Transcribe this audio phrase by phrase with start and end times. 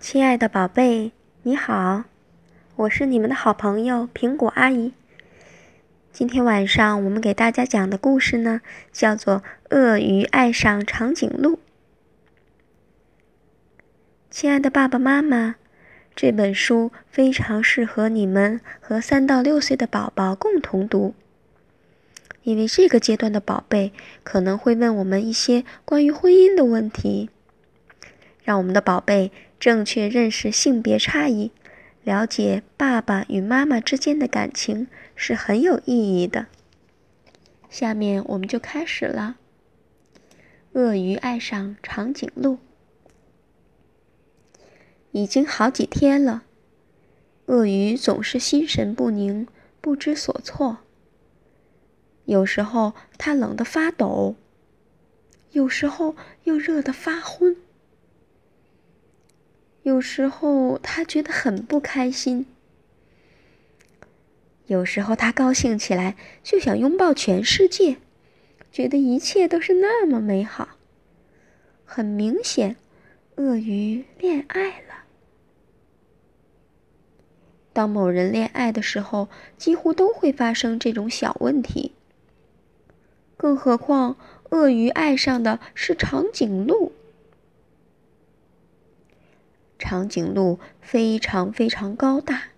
[0.00, 1.10] 亲爱的宝贝，
[1.42, 2.04] 你好，
[2.76, 4.92] 我是你们的好朋友苹果阿姨。
[6.12, 8.60] 今天晚上我们给大家讲的故事呢，
[8.92, 9.42] 叫做
[9.76, 11.56] 《鳄鱼爱上长颈鹿》。
[14.30, 15.56] 亲爱的爸爸妈妈，
[16.14, 21.12] 这本书非常适合你们和三到六岁的宝宝共同读，
[22.44, 23.92] 因为这个阶段的宝贝
[24.22, 27.30] 可能会问我们一些关于婚姻的问题，
[28.44, 29.32] 让我们的宝贝。
[29.60, 31.50] 正确认识性别差异，
[32.04, 36.46] 了解爸爸与妈妈之间的感情是很有意义的。
[37.68, 39.36] 下面我们就开始了。
[40.72, 42.58] 鳄鱼爱上长颈鹿，
[45.10, 46.44] 已经好几天了，
[47.46, 49.48] 鳄鱼总是心神不宁、
[49.80, 50.78] 不知所措。
[52.26, 54.36] 有时候它冷得发抖，
[55.50, 57.56] 有时候又热得发昏。
[59.88, 62.44] 有时候他觉得很不开心，
[64.66, 67.96] 有时候他高兴起来就想拥抱全世界，
[68.70, 70.76] 觉得一切都是那么美好。
[71.86, 72.76] 很明显，
[73.36, 75.04] 鳄鱼恋爱了。
[77.72, 81.92] 当某人恋爱的时候，几乎都会发生这种小问题。
[83.38, 84.18] 更何况，
[84.50, 86.92] 鳄鱼爱上的是长颈鹿。
[89.88, 92.48] 长颈鹿非常非常高大，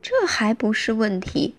[0.00, 1.56] 这还不是问题。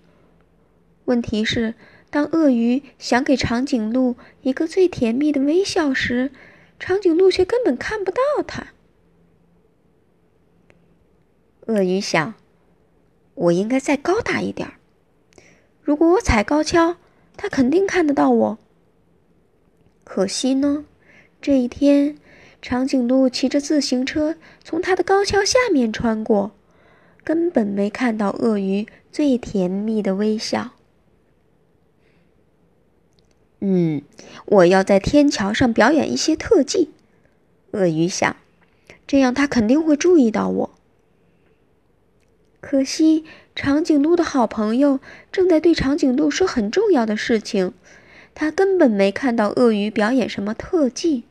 [1.03, 1.73] 问题是，
[2.09, 6.31] 当鳄鱼想给长颈鹿一个最甜蜜的微笑时，
[6.79, 8.67] 长颈鹿却根本看不到它。
[11.65, 12.35] 鳄鱼想
[13.35, 14.75] ：“我应该再高大一点儿，
[15.81, 16.95] 如果我踩高跷，
[17.35, 18.57] 它肯定看得到我。”
[20.05, 20.85] 可惜呢，
[21.41, 22.17] 这一天。
[22.67, 26.51] 长颈鹿骑着自行车从它的高跷下面穿过，
[27.23, 30.71] 根本没看到鳄鱼最甜蜜的微笑。
[33.61, 34.01] 嗯，
[34.47, 36.89] 我要在天桥上表演一些特技，
[37.71, 38.35] 鳄鱼想，
[39.07, 40.69] 这样它肯定会注意到我。
[42.59, 43.23] 可惜，
[43.55, 44.99] 长颈鹿的好朋友
[45.31, 47.73] 正在对长颈鹿说很重要的事情，
[48.35, 51.23] 他根本没看到鳄鱼表演什么特技。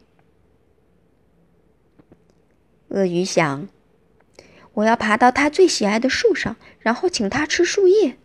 [2.88, 3.68] 鳄鱼想
[4.74, 8.16] ：“我要爬到它最喜爱的树上，然后请它吃树叶。”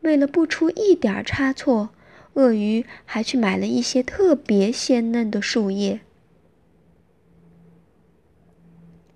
[0.00, 1.90] 为了不出一点差错，
[2.34, 6.00] 鳄鱼还去买了一些特别鲜嫩的树叶。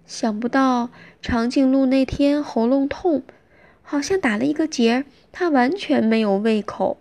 [0.05, 0.91] 想不到
[1.21, 3.25] 长颈鹿那天喉咙痛，
[3.83, 6.99] 好像打了一个结，它完全没有胃口。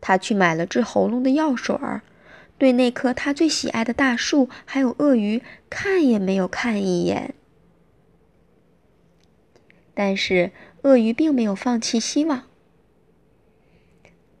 [0.00, 2.02] 他去买了治喉咙的药水儿。
[2.58, 7.34] 对那棵他最喜爱的大树，还有鳄鱼，看也没有看一眼。
[9.94, 10.50] 但是
[10.82, 12.42] 鳄鱼并没有放弃希望。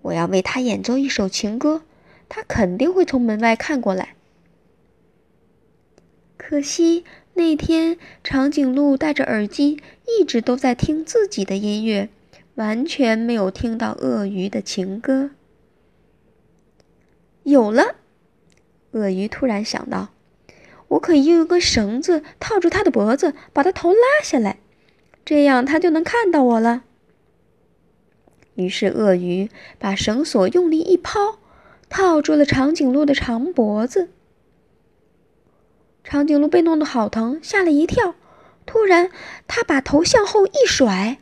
[0.02, 1.82] 我要为他演奏一首情歌，
[2.28, 4.16] 他肯定会从门外看过来。
[6.36, 7.04] 可惜
[7.34, 12.08] 那天长颈鹿戴着耳机，一直都在听自己的音乐，
[12.56, 15.30] 完全没有听到鳄鱼的情歌。
[17.44, 17.94] 有了。
[18.92, 20.08] 鳄鱼突然想到
[20.88, 24.58] ：“我可以用一根绳子套住它的脖子，把它头拉下来，
[25.24, 26.84] 这样它就能看到我了。”
[28.56, 31.38] 于是，鳄鱼把绳索用力一抛，
[31.88, 34.08] 套住了长颈鹿的长脖子。
[36.02, 38.16] 长颈鹿被弄得好疼，吓了一跳。
[38.66, 39.10] 突然，
[39.46, 41.18] 它把头向后一甩，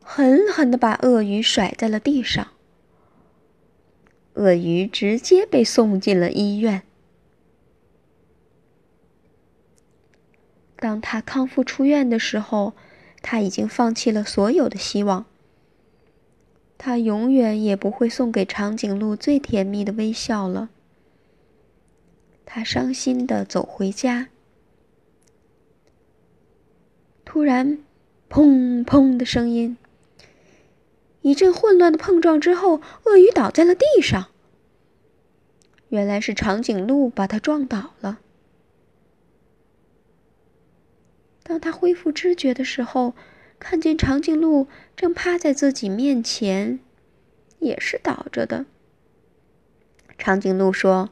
[0.00, 2.51] 狠狠地把鳄鱼甩在了地上。
[4.34, 6.82] 鳄鱼直接被送进了医院。
[10.76, 12.72] 当他康复出院的时候，
[13.20, 15.26] 他已经放弃了所有的希望。
[16.76, 20.70] 他永远也不会送给长颈鹿最甜蜜的微笑了。
[22.44, 24.28] 他伤心的走回家。
[27.24, 27.78] 突然，
[28.28, 29.76] 砰砰的声音。
[31.22, 34.26] 一阵混乱的碰撞之后，鳄鱼倒在了地上。
[35.88, 38.20] 原来是长颈鹿把它撞倒了。
[41.42, 43.14] 当他恢复知觉的时候，
[43.58, 44.66] 看见长颈鹿
[44.96, 46.80] 正趴在自己面前，
[47.58, 48.64] 也是倒着的。
[50.16, 51.10] 长颈鹿说：“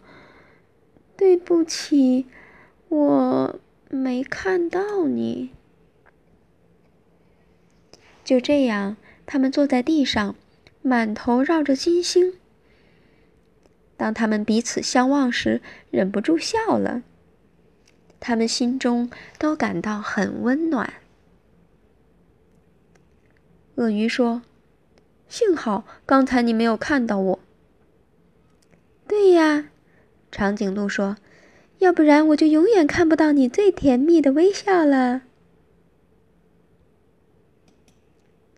[1.16, 2.26] 对不起，
[2.88, 5.50] 我没看到你。”
[8.24, 8.96] 就这样。
[9.32, 10.34] 他们坐在地上，
[10.82, 12.34] 满头绕着金星。
[13.96, 15.60] 当他们彼此相望时，
[15.92, 17.04] 忍不住笑了。
[18.18, 20.94] 他们心中都感到很温暖。
[23.76, 24.42] 鳄鱼说
[25.30, 27.38] ：“幸好刚才你没有看到我。”
[29.06, 29.66] 对呀，
[30.32, 31.16] 长颈鹿说
[31.78, 35.22] ：“要不然我就永远看不到你最甜蜜的微笑了。”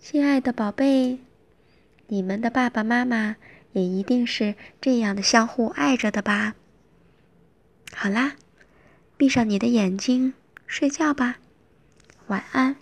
[0.05, 1.21] 亲爱的宝贝，
[2.09, 3.37] 你们的爸爸妈妈
[3.71, 6.57] 也一定是这样的相互爱着的吧？
[7.95, 8.35] 好啦，
[9.17, 10.35] 闭上你的眼睛，
[10.67, 11.37] 睡觉吧，
[12.27, 12.75] 晚安。